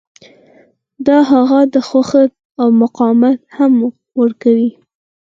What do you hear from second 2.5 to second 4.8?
او مقاومت هم ورکوي